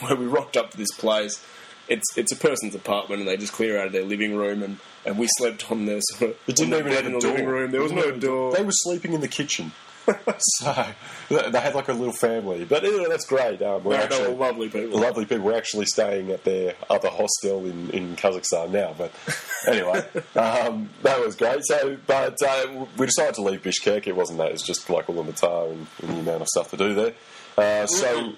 When 0.00 0.18
we 0.20 0.26
rocked 0.26 0.56
up 0.56 0.70
to 0.70 0.76
this 0.78 0.92
place, 0.92 1.44
it's 1.88 2.16
it's 2.16 2.32
a 2.32 2.36
person's 2.36 2.74
apartment, 2.74 3.20
and 3.20 3.28
they 3.28 3.36
just 3.36 3.52
clear 3.52 3.78
out 3.78 3.88
of 3.88 3.92
their 3.92 4.04
living 4.04 4.36
room, 4.36 4.62
and, 4.62 4.78
and 5.04 5.18
we 5.18 5.26
slept 5.38 5.70
on 5.70 5.86
the 5.86 6.00
sort 6.00 6.30
of 6.30 6.36
It 6.46 6.56
didn't 6.56 6.74
even 6.74 6.92
have 6.92 7.06
a 7.06 7.10
the 7.10 7.18
living 7.18 7.44
door. 7.44 7.54
room. 7.54 7.70
There 7.72 7.82
was 7.82 7.92
no 7.92 8.12
door. 8.12 8.52
They 8.52 8.62
were 8.62 8.72
sleeping 8.72 9.12
in 9.12 9.20
the 9.20 9.28
kitchen. 9.28 9.72
so 10.38 10.86
they 11.28 11.50
they 11.50 11.60
had 11.60 11.74
like 11.74 11.88
a 11.88 11.92
little 11.92 12.12
family. 12.12 12.64
But 12.64 12.82
you 12.82 13.02
know, 13.02 13.08
that's 13.08 13.26
great. 13.26 13.62
Um, 13.62 13.84
we're 13.84 13.96
They- 13.96 13.98
they 13.98 14.04
actually 14.04 14.34
were 14.34 14.46
lovely 14.46 14.68
people. 14.68 15.00
lovely 15.00 15.24
people. 15.26 15.44
We're 15.44 15.56
actually 15.56 15.86
staying 15.86 16.30
at 16.30 16.44
their 16.44 16.74
other 16.88 17.08
hostel 17.08 17.64
in, 17.64 17.90
in 17.90 18.16
Kazakhstan 18.16 18.70
now. 18.70 18.94
But 18.96 19.12
anyway, 19.66 20.04
um, 20.36 20.90
that 21.02 21.20
was 21.24 21.36
great. 21.36 21.60
So, 21.64 21.96
but 22.06 22.36
uh, 22.46 22.86
we 22.96 23.06
decided 23.06 23.34
to 23.36 23.42
leave 23.42 23.62
Bishkek. 23.62 24.06
It 24.06 24.16
wasn't 24.16 24.38
that. 24.38 24.48
It 24.48 24.52
was 24.52 24.62
just 24.62 24.88
like 24.90 25.08
all 25.08 25.16
Ulaanbaatar 25.16 25.70
and, 25.72 25.86
and 26.02 26.16
the 26.16 26.20
amount 26.20 26.42
of 26.42 26.48
stuff 26.48 26.70
to 26.70 26.76
do 26.76 26.94
there. 26.94 27.12
Uh, 27.58 27.86
so, 27.86 28.32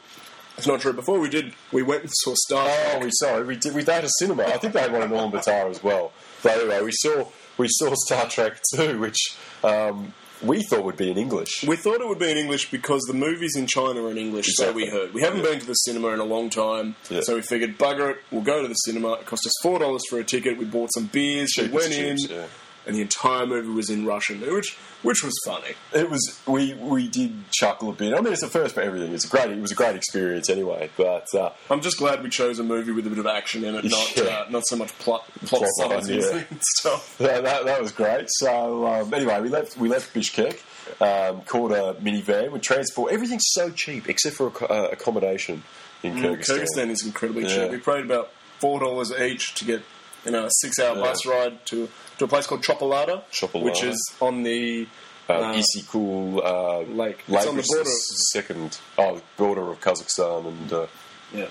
It's 0.59 0.67
not 0.67 0.81
true. 0.81 0.93
Before 0.93 1.19
we 1.19 1.29
did, 1.31 1.55
we 1.73 1.83
went 1.83 2.03
and 2.03 2.11
saw 2.13 2.35
Star 2.35 2.67
oh, 2.69 2.99
we 3.01 3.11
saw. 3.13 3.41
we 3.43 3.57
did. 3.57 3.75
We 3.75 3.85
had 3.85 4.05
a 4.05 4.09
cinema. 4.19 4.45
I 4.45 4.59
think 4.59 4.75
they 4.75 4.81
had 4.81 4.93
one 4.93 5.03
in 5.03 5.11
Ulaanbaatar 5.11 5.71
as 5.71 5.83
well. 5.83 6.13
But 6.43 6.59
anyway, 6.59 6.83
we 6.83 6.93
saw 6.93 7.27
we 7.57 7.69
saw 7.71 7.95
Star 7.95 8.29
Trek 8.29 8.61
two, 8.75 8.99
which 9.01 9.37
um, 9.65 10.13
we 10.43 10.63
thought 10.63 10.81
it 10.81 10.85
would 10.85 10.97
be 10.97 11.11
in 11.11 11.19
English. 11.19 11.65
We 11.67 11.77
thought 11.77 12.01
it 12.01 12.09
would 12.09 12.19
be 12.19 12.31
in 12.31 12.37
English 12.37 12.71
because 12.71 13.03
the 13.03 13.15
movies 13.15 13.57
in 13.57 13.67
China 13.67 14.03
are 14.05 14.11
in 14.11 14.19
English, 14.19 14.47
so 14.57 14.73
we 14.73 14.87
heard. 14.87 15.15
We 15.15 15.23
haven't 15.23 15.43
been 15.43 15.59
to 15.61 15.67
the 15.67 15.75
cinema 15.75 16.09
in 16.09 16.21
a 16.21 16.25
long 16.25 16.51
time, 16.51 16.97
Yeah. 17.11 17.21
so 17.23 17.35
we 17.37 17.43
figured, 17.43 17.79
bugger 17.79 18.11
it, 18.13 18.17
we'll 18.31 18.43
go 18.43 18.63
to 18.63 18.69
the 18.69 18.75
cinema. 18.75 19.13
It 19.15 19.27
cost 19.27 19.47
us 19.47 19.53
$4 19.65 20.01
for 20.11 20.19
a 20.19 20.25
ticket. 20.25 20.59
We 20.59 20.65
bought 20.65 20.91
some 20.95 21.07
beers, 21.07 21.53
we 21.57 21.65
Cheap 21.65 21.75
as 21.75 21.89
went 21.89 21.93
in, 21.95 22.17
yeah. 22.29 22.47
And 22.87 22.97
the 22.97 23.01
entire 23.01 23.47
movie 23.47 23.69
was 23.69 23.91
in 23.91 24.05
Russian, 24.07 24.41
which 24.41 24.77
which 25.03 25.23
was 25.25 25.33
funny. 25.47 25.75
It 25.95 26.11
was 26.11 26.41
we 26.47 26.75
we 26.75 27.09
did 27.09 27.51
chuckle 27.51 27.91
a 27.91 27.93
bit. 27.93 28.15
I 28.15 28.21
mean, 28.21 28.33
it's 28.33 28.43
the 28.43 28.49
first 28.49 28.75
for 28.75 28.81
everything. 28.81 29.13
It's 29.13 29.25
a 29.25 29.29
great. 29.29 29.51
It 29.51 29.61
was 29.61 29.73
a 29.73 29.75
great 29.75 29.97
experience 29.97 30.49
anyway. 30.51 30.91
But 30.97 31.27
uh, 31.35 31.51
I'm 31.71 31.81
just 31.81 31.99
glad 31.99 32.23
we 32.23 32.29
chose 32.29 32.59
a 32.59 32.63
movie 32.65 32.93
with 32.93 33.07
a 33.07 33.11
bit 33.11 33.19
of 33.19 33.27
action 33.27 33.65
in 33.65 33.75
it, 33.75 33.85
not 33.85 34.17
Yeah. 34.17 34.23
uh, 34.25 34.47
not 34.51 34.63
so 34.67 34.77
much 34.77 34.89
plot 34.99 35.25
plot, 35.45 35.63
Plot 35.63 35.91
line, 35.91 36.03
subtleties 36.03 36.31
yeah. 36.31 36.45
and 36.51 36.61
stuff. 36.79 37.19
that, 37.19 37.45
that, 37.45 37.65
that 37.65 37.81
was 37.81 37.93
great. 37.93 38.27
So 38.29 38.87
um, 38.87 39.13
anyway, 39.15 39.41
we 39.41 39.49
left 39.49 39.77
we 39.77 39.89
left 39.89 40.15
Bishkek. 40.15 40.61
Um, 41.01 41.43
caught 41.43 41.71
a 41.73 41.95
minivan 42.01 42.51
with 42.51 42.63
transport. 42.63 43.13
Everything's 43.13 43.47
so 43.53 43.71
cheap 43.71 44.09
except 44.09 44.37
for 44.37 44.53
uh, 44.71 44.89
accommodation 44.93 45.63
in 46.03 46.15
Kyrgyzstan. 46.17 46.67
Kyrgyzstan 46.77 46.91
is 46.91 47.07
incredibly 47.07 47.45
Yeah. 47.45 47.63
cheap. 47.69 47.71
We 47.71 47.79
paid 47.79 48.05
about 48.05 48.31
four 48.59 48.81
dollars 48.81 49.13
each 49.13 49.55
to 49.55 49.65
get 49.65 49.83
you 50.25 50.31
know 50.33 50.45
a 50.47 50.51
six 50.51 50.79
hour 50.79 50.97
Yeah. 50.97 51.03
bus 51.03 51.27
ride 51.27 51.65
to 51.67 51.89
to 52.19 52.25
a 52.25 52.29
place 52.29 52.47
called 52.47 52.63
Chopolata, 52.63 53.23
Chopolata. 53.33 53.63
which 53.63 53.83
is 53.83 53.99
on 54.21 54.43
the 54.43 54.87
Um, 55.29 55.37
uh, 55.37 55.55
Issyk-Kul 55.55 56.43
uh, 56.45 56.81
Lake. 57.03 57.21
It's 57.29 57.47
on 57.47 57.57
the 57.57 57.63
border. 57.63 57.91
second 58.33 58.79
oh 58.99 59.21
border 59.37 59.71
of 59.71 59.81
Kazakhstan 59.81 60.47
and 60.49 60.73
uh, 60.73 60.87
yeah. 61.33 61.47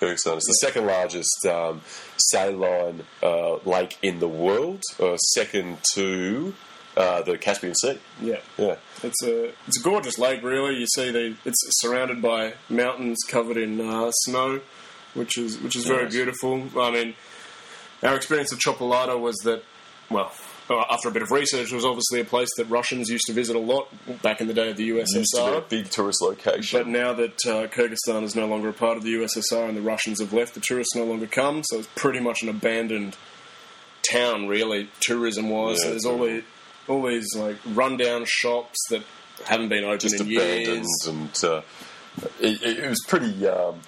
Kyrgyzstan. 0.00 0.36
It's 0.36 0.46
the 0.46 0.58
second 0.60 0.86
largest 0.86 1.46
um, 1.46 1.80
saline 2.18 3.04
uh, 3.22 3.56
lake 3.64 3.96
in 4.02 4.20
the 4.20 4.28
world, 4.28 4.82
uh, 5.00 5.16
second 5.16 5.78
to 5.94 6.54
uh, 6.96 7.22
the 7.22 7.38
Caspian 7.38 7.74
Sea. 7.74 7.98
Yeah. 8.20 8.40
Yeah, 8.58 8.76
It's 9.02 9.22
a 9.22 9.52
it's 9.66 9.78
a 9.80 9.82
gorgeous 9.82 10.18
lake, 10.18 10.42
really. 10.42 10.76
You 10.76 10.86
see, 10.94 11.10
the 11.10 11.34
it's 11.44 11.60
surrounded 11.80 12.20
by 12.20 12.54
mountains 12.68 13.18
covered 13.26 13.56
in 13.56 13.80
uh, 13.80 14.10
snow, 14.26 14.60
which 15.14 15.38
is 15.38 15.58
which 15.58 15.76
is 15.76 15.86
very 15.86 16.04
Nice. 16.04 16.12
beautiful. 16.12 16.54
I 16.78 16.90
mean, 16.90 17.14
our 18.04 18.16
experience 18.16 18.52
of 18.52 18.58
Chopolata 18.58 19.18
was 19.18 19.36
that, 19.44 19.62
well, 20.10 20.32
after 20.90 21.08
a 21.08 21.12
bit 21.12 21.22
of 21.22 21.30
research, 21.30 21.72
it 21.72 21.74
was 21.74 21.84
obviously 21.84 22.20
a 22.20 22.24
place 22.24 22.48
that 22.56 22.66
Russians 22.70 23.10
used 23.10 23.26
to 23.26 23.32
visit 23.32 23.56
a 23.56 23.58
lot 23.58 23.88
back 24.22 24.40
in 24.40 24.46
the 24.46 24.54
day 24.54 24.70
of 24.70 24.76
the 24.76 24.84
used 24.84 25.12
to 25.12 25.18
be 25.18 25.42
a 25.42 25.60
USSR. 25.60 25.68
big 25.68 25.90
tourist 25.90 26.22
location. 26.22 26.78
But 26.80 26.86
now 26.88 27.12
that 27.14 27.46
uh, 27.46 27.66
Kyrgyzstan 27.68 28.22
is 28.22 28.34
no 28.34 28.46
longer 28.46 28.70
a 28.70 28.72
part 28.72 28.96
of 28.96 29.02
the 29.02 29.14
USSR 29.14 29.68
and 29.68 29.76
the 29.76 29.82
Russians 29.82 30.20
have 30.20 30.32
left, 30.32 30.54
the 30.54 30.60
tourists 30.60 30.94
no 30.94 31.04
longer 31.04 31.26
come. 31.26 31.62
So 31.64 31.78
it's 31.78 31.88
pretty 31.96 32.20
much 32.20 32.42
an 32.42 32.48
abandoned 32.48 33.16
town, 34.10 34.48
really, 34.48 34.88
tourism-wise. 35.00 35.82
Yeah, 35.82 35.90
There's 35.90 36.04
all 36.06 36.22
these, 36.24 36.44
all 36.88 37.02
these 37.02 37.34
like 37.36 37.56
rundown 37.66 38.24
shops 38.26 38.78
that 38.90 39.02
haven't 39.46 39.68
been 39.68 39.84
open 39.84 39.98
just 39.98 40.14
in 40.20 40.22
abandoned, 40.32 40.66
years. 40.66 41.06
and 41.06 41.44
uh, 41.44 41.62
it, 42.40 42.62
it, 42.62 42.78
it 42.84 42.88
was 42.88 43.02
pretty. 43.06 43.46
Um, 43.46 43.80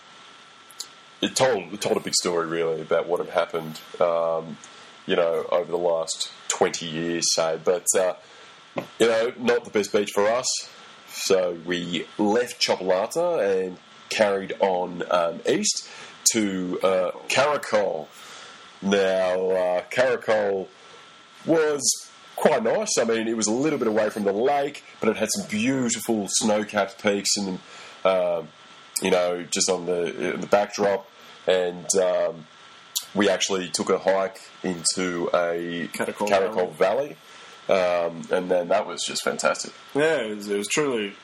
it 1.20 1.37
told 1.37 1.73
it 1.73 1.80
told 1.80 1.96
a 1.96 2.00
big 2.00 2.14
story 2.14 2.46
really 2.46 2.80
about 2.80 3.06
what 3.06 3.20
had 3.20 3.30
happened, 3.30 3.80
um, 4.00 4.56
you 5.06 5.16
know, 5.16 5.46
over 5.50 5.70
the 5.70 5.78
last 5.78 6.30
twenty 6.49 6.87
years, 6.87 7.25
say. 7.35 7.58
But 7.62 7.87
uh, 7.99 8.14
you 8.99 9.06
know, 9.06 9.32
not 9.38 9.64
the 9.64 9.70
best 9.70 9.92
beach 9.92 10.11
for 10.14 10.28
us. 10.28 10.46
So 11.08 11.58
we 11.64 12.06
left 12.18 12.61
Chopolata 12.61 13.66
and 13.66 13.78
carried 14.11 14.54
on 14.61 15.02
um, 15.11 15.40
east 15.49 15.88
to 16.32 16.78
uh, 16.82 17.11
Karakol. 17.28 18.08
Now, 18.82 19.50
uh, 19.50 19.82
Karakol 19.90 20.68
was 21.46 22.11
quite 22.35 22.62
nice. 22.62 22.99
I 22.99 23.04
mean, 23.04 23.26
it 23.28 23.37
was 23.37 23.46
a 23.46 23.52
little 23.52 23.78
bit 23.78 23.88
away 23.88 24.11
from 24.11 24.25
the 24.25 24.32
lake, 24.32 24.85
but 25.00 25.08
it 25.08 25.16
had 25.16 25.28
some 25.35 25.49
beautiful 25.49 26.26
snow-capped 26.28 27.02
peaks 27.02 27.37
and, 27.38 27.58
um, 28.04 28.49
you 29.03 29.11
know, 29.11 29.43
just 29.50 29.71
on 29.71 29.87
the 29.87 30.37
the 30.41 30.47
backdrop. 30.47 31.09
And 31.47 31.87
um, 32.03 32.47
we 33.15 33.29
actually 33.29 33.69
took 33.69 33.91
a 33.91 33.99
hike 33.99 34.41
into 34.62 35.29
a 35.33 35.88
Karakol 35.93 36.29
Karakol 36.29 36.73
Valley, 36.73 37.17
um, 37.69 38.23
and 38.31 38.50
then 38.50 38.69
that 38.69 38.87
was 38.87 39.05
just 39.05 39.23
fantastic. 39.23 39.73
Yeah, 39.95 40.23
it 40.23 40.37
was, 40.37 40.49
it 40.49 40.59
was 40.59 40.69
truly, 40.69 41.15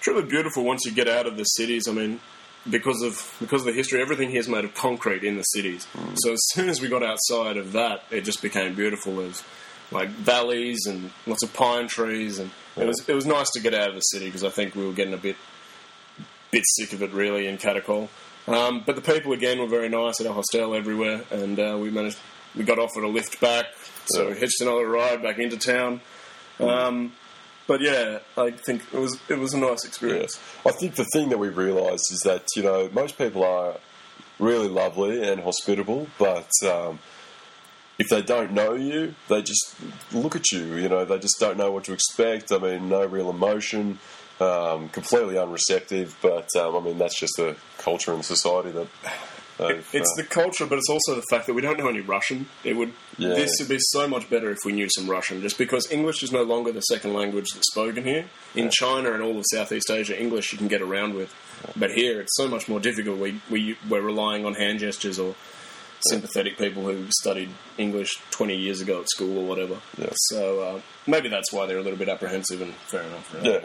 truly 0.00 0.22
beautiful 0.22 0.64
once 0.64 0.84
you 0.84 0.92
get 0.92 1.08
out 1.08 1.26
of 1.26 1.36
the 1.36 1.44
cities. 1.44 1.88
I 1.88 1.92
mean, 1.92 2.20
because 2.68 3.02
of 3.02 3.36
because 3.40 3.62
of 3.62 3.66
the 3.66 3.72
history, 3.72 4.02
everything 4.02 4.30
here 4.30 4.40
is 4.40 4.48
made 4.48 4.64
of 4.64 4.74
concrete 4.74 5.24
in 5.24 5.36
the 5.36 5.42
cities. 5.42 5.86
So 6.16 6.32
as 6.32 6.40
soon 6.50 6.68
as 6.68 6.80
we 6.80 6.88
got 6.88 7.02
outside 7.02 7.56
of 7.56 7.72
that, 7.72 8.02
it 8.10 8.22
just 8.22 8.42
became 8.42 8.74
beautiful. 8.74 9.16
There's 9.16 9.42
like 9.90 10.08
valleys 10.10 10.86
and 10.86 11.10
lots 11.26 11.42
of 11.42 11.52
pine 11.52 11.88
trees, 11.88 12.38
and 12.38 12.50
it 12.76 12.86
was 12.86 13.08
it 13.08 13.14
was 13.14 13.26
nice 13.26 13.50
to 13.50 13.60
get 13.60 13.74
out 13.74 13.88
of 13.88 13.94
the 13.94 14.00
city 14.00 14.26
because 14.26 14.44
I 14.44 14.50
think 14.50 14.74
we 14.74 14.86
were 14.86 14.92
getting 14.92 15.14
a 15.14 15.18
bit 15.18 15.36
bit 16.50 16.64
sick 16.66 16.92
of 16.92 17.02
it 17.02 17.12
really 17.12 17.46
in 17.46 17.58
Karakol. 17.58 18.08
Um, 18.46 18.82
but 18.84 18.96
the 18.96 19.02
people 19.02 19.32
again 19.32 19.58
were 19.58 19.68
very 19.68 19.88
nice 19.88 20.20
at 20.20 20.26
our 20.26 20.34
hostel 20.34 20.74
everywhere, 20.74 21.22
and 21.30 21.58
uh, 21.58 21.78
we 21.80 21.90
managed 21.90 22.18
we 22.56 22.64
got 22.64 22.78
offered 22.78 23.04
a 23.04 23.08
lift 23.08 23.40
back, 23.40 23.66
so 24.06 24.28
we 24.28 24.34
hitched 24.34 24.60
another 24.60 24.88
ride 24.88 25.22
back 25.22 25.38
into 25.38 25.56
town. 25.56 26.00
Um, 26.58 27.12
but 27.66 27.80
yeah, 27.80 28.18
I 28.36 28.50
think 28.50 28.82
it 28.92 28.98
was 28.98 29.18
it 29.28 29.38
was 29.38 29.54
a 29.54 29.58
nice 29.58 29.84
experience. 29.84 30.40
I 30.66 30.72
think 30.72 30.96
the 30.96 31.06
thing 31.12 31.28
that 31.28 31.38
we 31.38 31.48
realised 31.48 32.04
is 32.10 32.20
that 32.24 32.44
you 32.56 32.62
know 32.62 32.90
most 32.92 33.16
people 33.16 33.44
are 33.44 33.76
really 34.40 34.68
lovely 34.68 35.22
and 35.22 35.42
hospitable, 35.42 36.08
but 36.18 36.50
um, 36.66 36.98
if 37.98 38.08
they 38.08 38.22
don't 38.22 38.52
know 38.52 38.74
you, 38.74 39.14
they 39.28 39.42
just 39.42 39.76
look 40.12 40.34
at 40.34 40.50
you. 40.50 40.74
You 40.76 40.88
know, 40.88 41.04
they 41.04 41.18
just 41.18 41.36
don't 41.38 41.58
know 41.58 41.70
what 41.70 41.84
to 41.84 41.92
expect. 41.92 42.50
I 42.50 42.58
mean, 42.58 42.88
no 42.88 43.04
real 43.04 43.30
emotion, 43.30 43.98
um, 44.40 44.88
completely 44.88 45.36
unreceptive. 45.36 46.16
But 46.22 46.48
um, 46.56 46.76
I 46.76 46.80
mean, 46.80 46.98
that's 46.98 47.18
just 47.18 47.34
the 47.36 47.56
culture 47.78 48.12
and 48.12 48.24
society 48.24 48.70
that. 48.72 48.88
It's 49.62 50.10
uh, 50.18 50.22
the 50.22 50.26
culture, 50.26 50.64
but 50.64 50.78
it's 50.78 50.88
also 50.88 51.14
the 51.14 51.24
fact 51.30 51.46
that 51.46 51.52
we 51.52 51.60
don't 51.60 51.78
know 51.78 51.88
any 51.88 52.00
Russian. 52.00 52.48
It 52.64 52.76
would 52.78 52.94
Yeah. 53.18 53.34
this 53.34 53.50
would 53.58 53.68
be 53.68 53.76
so 53.78 54.08
much 54.08 54.30
better 54.30 54.50
if 54.50 54.56
we 54.64 54.72
knew 54.72 54.88
some 54.88 55.06
Russian, 55.06 55.42
just 55.42 55.58
because 55.58 55.92
English 55.92 56.22
is 56.22 56.32
no 56.32 56.42
longer 56.44 56.72
the 56.72 56.80
second 56.80 57.12
language 57.12 57.50
that's 57.52 57.70
spoken 57.70 58.04
here. 58.04 58.24
In 58.54 58.70
China 58.70 59.12
and 59.12 59.22
all 59.22 59.36
of 59.36 59.44
Southeast 59.52 59.90
Asia, 59.90 60.18
English 60.18 60.52
you 60.52 60.56
can 60.56 60.68
get 60.68 60.80
around 60.80 61.14
with, 61.14 61.34
but 61.76 61.90
here 61.90 62.22
it's 62.22 62.34
so 62.36 62.48
much 62.48 62.68
more 62.70 62.80
difficult. 62.80 63.18
We 63.18 63.42
we 63.50 63.76
we're 63.86 64.00
relying 64.00 64.46
on 64.46 64.54
hand 64.54 64.78
gestures 64.78 65.18
or 65.18 65.34
sympathetic 66.08 66.56
people 66.56 66.84
who 66.84 67.04
studied 67.20 67.50
English 67.76 68.12
twenty 68.30 68.56
years 68.56 68.80
ago 68.80 69.02
at 69.02 69.10
school 69.10 69.36
or 69.36 69.44
whatever. 69.46 69.76
Yeah. 69.98 70.08
So 70.30 70.60
uh, 70.60 70.80
maybe 71.06 71.28
that's 71.28 71.52
why 71.52 71.66
they're 71.66 71.76
a 71.76 71.82
little 71.82 71.98
bit 71.98 72.08
apprehensive, 72.08 72.62
and 72.62 72.72
fair 72.74 73.02
enough. 73.02 73.34
Really. 73.34 73.50
Yeah. 73.50 73.60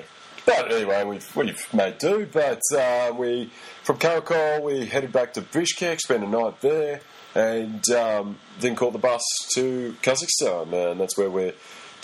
But 0.46 0.72
anyway, 0.72 1.04
we've, 1.04 1.36
we've 1.36 1.74
made 1.74 1.98
do. 1.98 2.28
But 2.32 2.62
uh, 2.75 3.14
we 3.18 3.52
from 3.84 3.98
Karakol, 3.98 4.62
we 4.62 4.86
headed 4.86 5.12
back 5.12 5.34
to 5.34 5.42
Bishkek, 5.42 6.00
spent 6.00 6.24
a 6.24 6.28
night 6.28 6.62
there, 6.62 7.02
and 7.34 7.88
um, 7.92 8.38
then 8.60 8.75
caught 8.75 8.94
the 8.94 9.00
bus 9.00 9.22
to 9.56 9.96
Kazakhstan. 10.02 10.92
And 10.92 11.00
that's 11.00 11.18
where 11.18 11.30
we're 11.30 11.54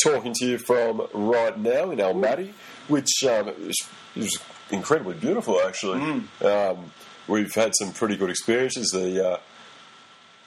talking 0.03 0.33
to 0.33 0.45
you 0.45 0.57
from 0.57 1.07
right 1.13 1.57
now 1.57 1.91
in 1.91 1.99
Almaty, 1.99 2.53
which 2.87 3.23
um, 3.23 3.49
is, 3.49 3.87
is 4.15 4.39
incredibly 4.71 5.15
beautiful, 5.15 5.59
actually. 5.61 6.23
Um, 6.43 6.91
we've 7.27 7.53
had 7.53 7.73
some 7.75 7.93
pretty 7.93 8.17
good 8.17 8.29
experiences. 8.29 8.89
The 8.91 9.33
uh, 9.33 9.37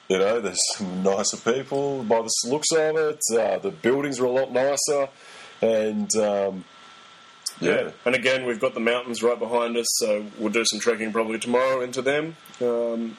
you 0.09 0.19
know, 0.19 0.39
there's 0.39 0.61
some 0.75 1.01
nicer 1.01 1.37
people 1.37 2.03
by 2.03 2.21
the 2.21 2.31
looks 2.49 2.71
of 2.71 2.95
it. 2.95 3.19
Uh, 3.31 3.57
the 3.57 3.71
buildings 3.71 4.19
are 4.19 4.25
a 4.25 4.31
lot 4.31 4.51
nicer, 4.51 5.09
and 5.61 6.09
um, 6.17 6.63
Yeah. 7.61 7.91
And 8.05 8.15
again, 8.15 8.45
we've 8.45 8.59
got 8.59 8.73
the 8.73 8.79
mountains 8.79 9.23
right 9.23 9.39
behind 9.39 9.77
us, 9.77 9.85
so 9.97 10.25
we'll 10.37 10.51
do 10.51 10.65
some 10.65 10.79
trekking 10.79 11.11
probably 11.11 11.39
tomorrow 11.39 11.81
into 11.81 12.01
them. 12.01 12.35
Um, 12.61 13.17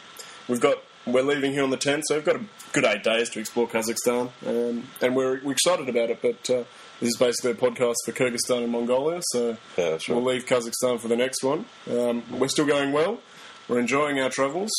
we've 0.49 0.61
got 0.61 0.78
we're 1.07 1.23
leaving 1.23 1.52
here 1.52 1.62
on 1.62 1.71
the 1.71 1.76
10th, 1.76 2.02
so 2.07 2.16
we've 2.16 2.25
got 2.25 2.35
a 2.37 2.40
good 2.73 2.85
eight 2.85 3.05
days 3.05 3.31
to 3.31 3.38
explore 3.38 3.69
Kazakhstan, 3.69 4.31
um, 4.45 4.88
and 5.00 5.14
we're, 5.14 5.40
we're 5.45 5.52
excited 5.52 5.88
about 5.88 6.11
it. 6.11 6.21
But 6.21 6.50
uh, 6.50 6.64
this 7.00 7.11
is 7.11 7.16
basically 7.16 7.52
a 7.52 7.55
podcast 7.55 7.95
for 8.05 8.11
Kyrgyzstan 8.12 8.64
and 8.64 8.73
Mongolia, 8.73 9.21
so 9.26 9.57
Yeah, 9.78 9.90
right. 9.93 10.09
we'll 10.09 10.25
leave 10.25 10.47
Kazakhstan 10.47 10.99
for 10.99 11.07
the 11.07 11.16
next 11.16 11.45
one. 11.45 11.64
Um, 11.88 12.25
we're 12.38 12.49
still 12.49 12.66
going 12.66 12.93
well. 12.93 13.21
We're 13.69 13.78
enjoying 13.78 14.19
our 14.21 14.31
travels. 14.31 14.71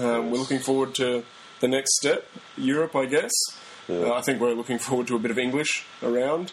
Um, 0.00 0.30
we're 0.30 0.38
looking 0.38 0.60
forward 0.60 0.94
to 0.96 1.24
the 1.60 1.68
next 1.68 1.96
step, 1.96 2.26
Europe, 2.56 2.94
I 2.94 3.06
guess. 3.06 3.32
Yeah. 3.88 4.02
Uh, 4.06 4.12
I 4.14 4.20
think 4.22 4.40
we're 4.40 4.54
looking 4.54 4.78
forward 4.78 5.08
to 5.08 5.16
a 5.16 5.18
bit 5.18 5.32
of 5.32 5.38
English 5.38 5.84
around 6.02 6.52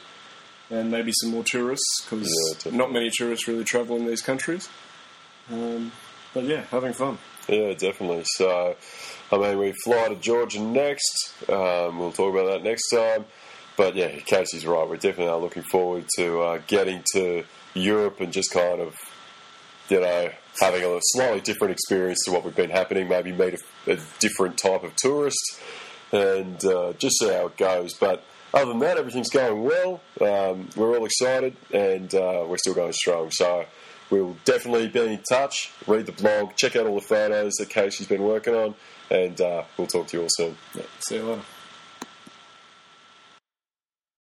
and 0.70 0.92
maybe 0.92 1.12
some 1.14 1.32
more 1.32 1.44
tourists 1.44 2.04
because 2.04 2.64
Yeah, 2.66 2.76
not 2.76 2.92
many 2.92 3.10
tourists 3.12 3.48
really 3.48 3.64
travel 3.64 3.98
in 3.98 4.06
these 4.06 4.22
countries. 4.22 4.70
Um, 5.52 5.92
but 6.34 6.44
yeah, 6.44 6.62
having 6.72 6.94
fun. 6.94 7.18
Yeah, 7.48 7.74
definitely. 7.74 8.24
So, 8.26 8.76
I 9.32 9.38
mean, 9.38 9.58
we 9.58 9.74
fly 9.84 10.10
to 10.10 10.16
Georgia 10.16 10.60
next. 10.62 11.34
Um, 11.50 11.98
we'll 11.98 12.12
talk 12.12 12.34
about 12.34 12.48
that 12.52 12.64
next 12.64 12.90
time. 12.90 13.26
But 13.76 13.96
yeah, 13.96 14.10
Casey's 14.20 14.66
right. 14.66 14.88
We 14.88 14.98
definitely 14.98 15.30
are 15.30 15.40
looking 15.40 15.64
forward 15.64 16.06
to 16.18 16.42
uh, 16.42 16.62
getting 16.68 17.04
to 17.14 17.46
Europe 17.74 18.20
and 18.20 18.32
just 18.32 18.52
kind 18.52 18.82
of, 18.82 18.96
you 19.88 20.02
know, 20.02 20.30
having 20.60 20.84
a 20.84 21.00
slightly 21.02 21.40
different 21.42 21.72
experience 21.72 22.20
to 22.26 22.32
what 22.32 22.44
we've 22.44 22.56
been 22.56 22.70
happening. 22.70 23.08
Maybe 23.08 23.32
meet 23.32 23.60
a, 23.88 23.94
a 23.94 23.98
different 24.20 24.58
type 24.58 24.84
of 24.84 24.96
tourist 24.98 25.60
and 26.12 26.64
uh, 26.66 26.94
just 26.94 27.20
see 27.20 27.30
how 27.30 27.48
it 27.48 27.58
goes. 27.58 27.94
But 27.94 28.24
other 28.54 28.66
than 28.66 28.80
that, 28.80 28.98
everything's 28.98 29.30
going 29.30 29.64
well. 29.64 30.02
Um, 30.22 30.70
we're 30.76 30.98
all 30.98 31.06
excited 31.06 31.56
and 31.72 32.14
uh, 32.14 32.46
we're 32.48 32.58
still 32.58 32.74
going 32.74 32.94
strong. 32.94 33.30
So 33.32 33.66
we'll 34.10 34.38
definitely 34.46 34.88
be 34.88 35.14
in 35.14 35.22
touch. 35.30 35.72
Read 35.88 36.06
the 36.06 36.12
blog, 36.12 36.56
check 36.56 36.76
out 36.76 36.88
all 36.88 36.96
the 36.96 37.02
photos 37.02 37.54
that 37.60 37.70
Casey's 37.70 38.08
been 38.08 38.24
working 38.24 38.56
on, 38.56 38.76
and 39.12 39.40
uh, 39.40 39.64
we'll 39.78 39.88
talk 39.88 40.08
to 40.08 40.18
you 40.18 40.24
all 40.24 40.30
soon. 40.32 40.58
Yeah, 40.76 40.84
see 41.00 41.16
you 41.16 41.24
later. 41.24 41.42